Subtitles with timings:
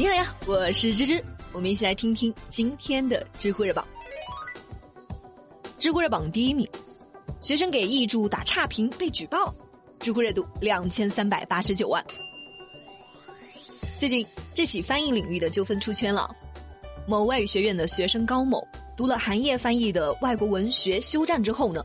[0.00, 3.86] 你好呀，我是芝芝，我们一起来听听今天的知乎热榜。
[5.78, 6.66] 知乎热榜第一名，
[7.42, 9.54] 学生给译著打差评被举报，
[9.98, 12.02] 知乎热度两千三百八十九万。
[13.98, 16.34] 最近这起翻译领域的纠纷出圈了，
[17.06, 21.84] 某外语学院的学生高某读了韩烨翻译的外国文学《休战》之后呢，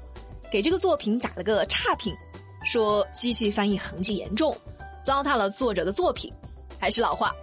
[0.49, 2.15] 给这个作品打了个差评，
[2.63, 4.55] 说机器翻译痕迹严重，
[5.03, 6.31] 糟蹋了作者的作品。
[6.79, 7.35] 还是老话。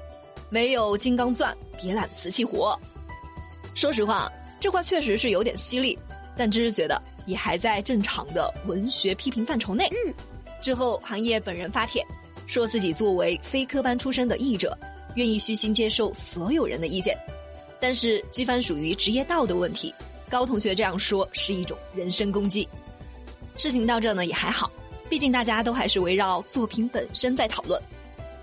[0.53, 2.79] 没有金刚钻，别揽瓷器活。
[3.75, 5.99] 说实话，这话确实是有点犀利，
[6.37, 9.89] 但芝芝觉得也还在正常的文学批评范畴内。
[10.61, 12.07] 之后，行业本人发帖，
[12.47, 14.77] 说自己作为非科班出身的译者，
[15.15, 17.17] 愿意虚心接受所有人的意见，
[17.81, 19.93] 但是机翻属于职业道德问题。
[20.29, 22.69] 高同学这样说是一种人身攻击。
[23.57, 24.71] 事情到这呢也还好，
[25.09, 27.81] 毕竟大家都还是围绕作品本身在讨论。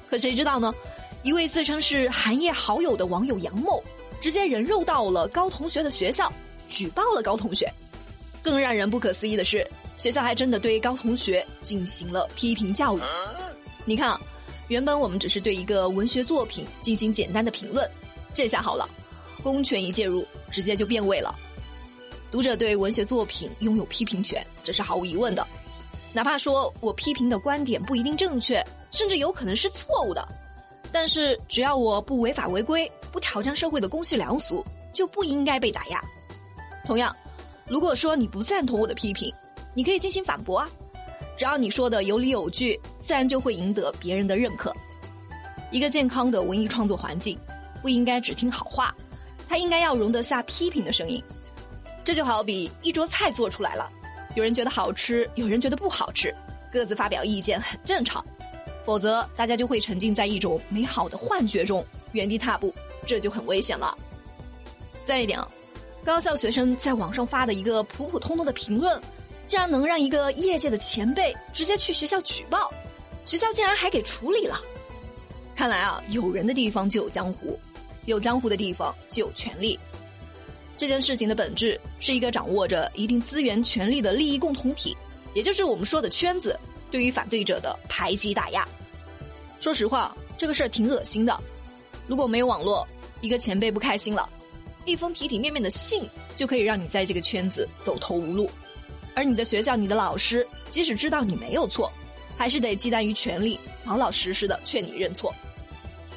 [0.09, 0.73] 可谁知道呢？
[1.21, 3.83] 一位自称是韩烨好友的网友杨某，
[4.21, 6.31] 直接人肉到了高同学的学校，
[6.69, 7.69] 举报了高同学。
[8.41, 13.01] 更让人不可思议的是，学校还真的对高同学进行了批评教育。
[13.83, 14.21] 你看，啊，
[14.69, 17.87] 原本我们只是对一个文学作品进行简单的评论，
[18.33, 18.87] 这下好了，
[19.43, 21.35] 公权一介入，直接就变味了。
[22.31, 25.45] 读者对文学作品拥有批评权，这是毫无疑问的。
[26.13, 30.25] 哪怕说我批评的观点不一定正确，甚至有可能是错误的。
[30.91, 36.03] 但是，只要我不违法违规，不挑战社会的公序良俗，就不应该被打压。
[36.83, 37.15] 同样，
[37.67, 39.31] 如果说你不赞同我的批评，
[39.75, 40.69] 你可以进行反驳啊。
[41.37, 44.75] 只要你说的有理有据，自然就会赢得别人的认可。
[45.71, 47.37] 一个健康的文艺创作环境，
[47.81, 48.93] 不应该只听好话，
[49.47, 51.23] 它应该要容得下批评的声音。
[52.03, 53.87] 这就好比一桌菜做出来了，
[54.33, 56.33] 有人觉得好吃，有人觉得不好吃，
[56.73, 58.25] 各自发表意见很正常。
[58.85, 62.73] 否则，大家就会沉浸在一种美好的幻觉中，原地踏步，
[63.05, 63.97] 这就很危险了。
[65.03, 65.47] 再一点啊，
[66.03, 68.99] 高校学生在网上发的一个普普通通的评论，
[69.45, 72.71] 竟然能让一个业界的前辈直接去学校举报，
[73.25, 74.59] 学校竟然还给处理了。
[75.55, 77.59] 看来啊，有人的地方就有江湖，
[78.05, 79.77] 有江湖的地方就有权力。
[80.77, 84.95] 这件事情的本质是一个掌握着一定资源、权力的利益共同体，
[85.33, 86.57] 也就是我们说的圈子，
[86.91, 88.67] 对于反对者的排挤打压。
[89.59, 91.37] 说实话，这个事儿挺恶心的。
[92.07, 92.87] 如果没有网络，
[93.21, 94.27] 一个前辈不开心了，
[94.85, 96.03] 一封体体面面的信
[96.35, 98.49] 就可以让你在这个圈子走投无路。
[99.13, 101.91] 而你的学校、你的老师，即使知道你没有错，
[102.37, 105.33] 还是得忌惮于权力，老老实实的劝你认错。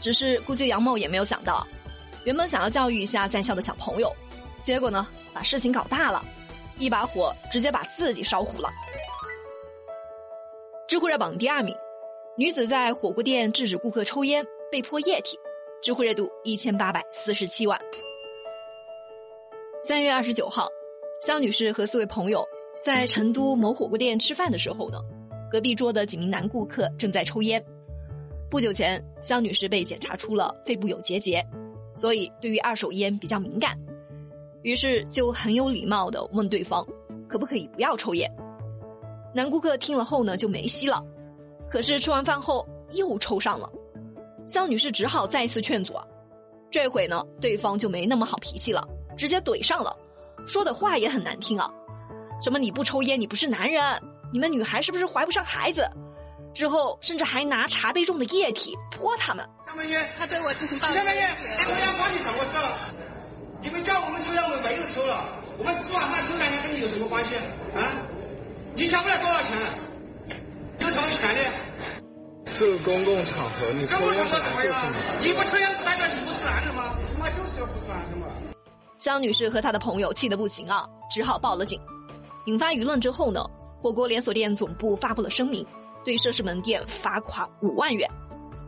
[0.00, 1.66] 只是估计杨某也没有想到，
[2.25, 4.15] 原本想要教育一下在校的小朋友，
[4.62, 6.25] 结果呢，把事情搞大了，
[6.78, 8.71] 一把火直接把自己烧糊了。
[10.92, 11.75] 知乎热榜第二名。
[12.36, 15.38] 女子在火锅店制止顾客抽烟，被泼液体，
[15.82, 17.80] 知乎热度一千八百四十七万。
[19.82, 20.69] 三月二十九号，
[21.26, 22.47] 肖女士和四位朋友
[22.84, 24.98] 在成都某火锅店吃饭的时候呢，
[25.50, 27.64] 隔壁桌的几名男顾客正在抽烟。
[28.50, 31.42] 不久前，肖女士被检查出了肺部有结节，
[31.94, 33.78] 所以对于二手烟比较敏感，
[34.60, 36.86] 于是就很有礼貌的问对方，
[37.31, 38.31] 可不可以不要抽烟。
[39.34, 41.03] 男顾客听了后呢，就没吸了。
[41.70, 43.70] 可是吃完饭后又抽上了，
[44.47, 45.94] 肖女士只好再次劝阻。
[46.70, 49.97] 这回呢，对方就没那么好脾气了，直接怼上了，
[50.47, 51.70] 说的话也很难听啊，
[52.43, 53.82] 什么你不抽烟你不是男人，
[54.32, 55.88] 你们女孩是不是怀不上孩子？
[56.54, 59.49] 之后甚至还拿茶杯中的液体泼他们。
[59.66, 60.94] 下面烟，他对我进行暴力。
[60.94, 61.28] 下面烟，
[61.64, 62.76] 抽烟关你什么事了？
[63.62, 65.25] 你们叫我们抽烟，我们没有抽了，
[65.56, 67.37] 我们吃完饭抽两烟跟你有什么关系
[67.75, 67.97] 啊？
[68.75, 69.59] 你想不了多少钱？
[70.81, 71.41] 有什么权利？
[72.59, 74.75] 这个公共场合，你抽烟怎么样？
[75.21, 76.94] 你不抽烟不代表你不是男人吗？
[77.12, 78.27] 他妈就是要不是男人嘛！
[78.99, 81.78] 肖女士和她的朋友气得不行啊，只好报了警。
[82.47, 83.44] 引发舆论之后呢，
[83.81, 85.66] 火锅连锁店总部发布了声明，
[86.05, 88.09] 对涉事门店罚款五万元。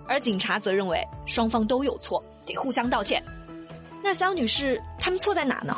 [0.07, 3.25] 而警察则认为双方都有错，得互相道歉。
[4.03, 5.75] 那肖女士他们错在哪呢？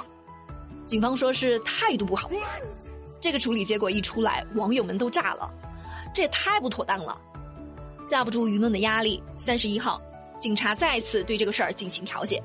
[0.87, 2.29] 警方说是态度不好。
[3.21, 5.51] 这个处理结果一出来，网友们都炸了。
[6.15, 7.21] 这也太不妥当了！
[8.09, 10.01] 架不住舆论的压力，三十一号，
[10.41, 12.43] 警察再次对这个事儿进行调解，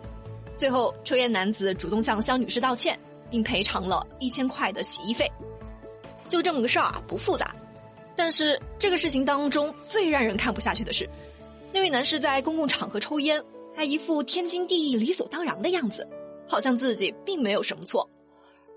[0.58, 5.32] 最后抽烟男子主动向肖女士道歉，并赔偿了一千块的洗衣费。
[6.28, 7.56] 就这么个事儿啊，不复杂。
[8.16, 11.10] 但是这个事情当中最让人看不下去的是，
[11.72, 13.42] 那位男士在公共场合抽烟，
[13.76, 16.06] 还一副天经地义、理所当然的样子，
[16.48, 18.10] 好像自己并没有什么错。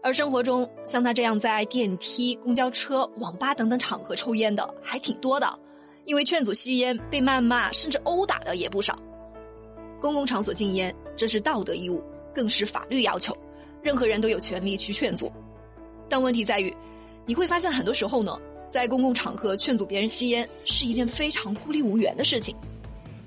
[0.04, 5.58] 而生活中，像他这样在电梯、公交车、网吧等等场合抽烟的还挺多的，
[6.04, 8.94] 因为劝阻吸烟被谩骂甚至殴打的也不少。
[10.02, 12.04] 公共场所禁烟，这是道德义务，
[12.34, 13.34] 更是法律要求，
[13.80, 15.32] 任何人都有权利去劝阻。
[16.06, 16.70] 但问题在于，
[17.24, 22.54] 你会发现很多时候呢，在公共场合劝阻别人吸烟是一件非常孤立无援的事情。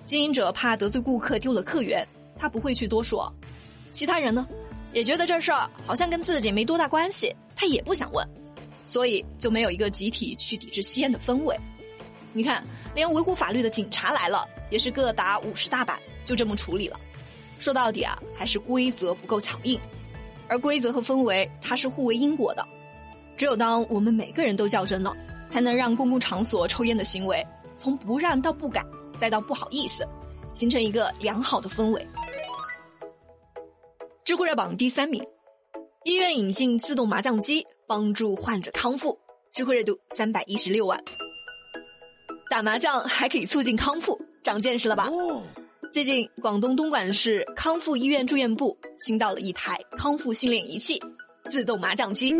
[0.05, 2.07] 经营者怕得罪顾客丢了客源，
[2.37, 3.27] 他不会去多说；
[3.91, 4.47] 其他人呢，
[4.97, 8.27] 也觉得这事儿好像跟自己没多大关系，他也不想问，
[8.83, 11.55] 所以就没有一个集体去抵制吸烟的氛围。
[12.33, 12.63] 你看，
[12.95, 16.99] 连维护法律的警察来了，也是各打五十大板，就这么处理了。
[17.59, 19.79] 说到底啊，还是规则不够强硬，
[20.47, 22.67] 而规则和氛围它是互为因果的。
[23.37, 25.15] 只有当我们每个人都较真了，
[25.47, 27.45] 才能让公共场所抽烟的行为
[27.77, 28.83] 从不让到不敢，
[29.19, 30.03] 再到不好意思，
[30.55, 32.07] 形成一个良好的氛围。
[34.27, 35.23] 知乎热榜第三名，
[36.03, 39.17] 医院引进自动麻将机帮助患者康复，
[39.53, 41.01] 知乎热度三百一十六万。
[42.49, 45.09] 打麻将还可以促进康复，长见识了吧？
[45.93, 51.01] 最近，广东东莞市康复医院住院部新到了一台康复训练仪器——
[51.49, 52.35] 自动麻将机。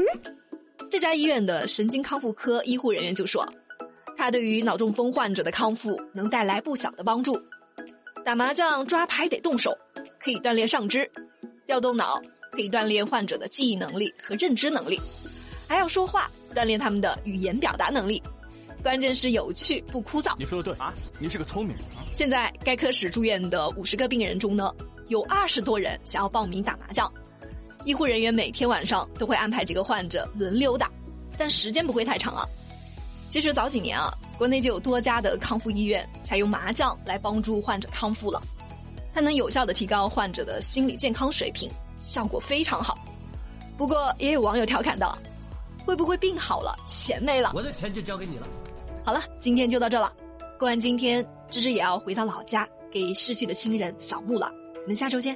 [0.92, 3.48] 这家医院的神经康复科医护人员就说，
[4.18, 7.42] 它对于脑中风患者的康复能带来不小的帮助。
[8.26, 9.74] 打麻将抓牌得动手，
[10.20, 11.06] 可以锻炼上肢；
[11.68, 12.20] 调动脑，
[12.50, 14.98] 可以锻炼患者的记忆能力和认知能力；
[15.68, 18.24] 还要说话，锻炼他们的语言表达能力。
[18.82, 20.34] 关键是有趣不枯燥。
[20.40, 21.86] 你说的对啊，你是个聪明人。
[22.14, 24.74] 现在该科室住院的五十个病人中呢，
[25.10, 27.12] 有二十多人想要报名打麻将。
[27.84, 30.90] 医护人员每天晚上都会安排几个患者轮流打，
[31.38, 32.46] 但时间不会太长啊。
[33.28, 38.42] 其实早几年啊，国内就有多家的康复医院采用麻将来帮助患者康复了，
[39.18, 41.68] 它能有效的提高患者的心理健康水平，
[42.04, 42.96] 效果非常好。
[43.76, 45.18] 不过也有网友调侃道
[45.84, 47.52] ：“会不会病好了，钱没了？
[47.56, 48.48] 我的钱就交给你了。”
[49.04, 50.14] 好了，今天就到这了。
[50.60, 54.52] 过完今天，芝芝也要回到老家给逝去的亲人扫墓了。
[54.84, 55.36] 我们下周见。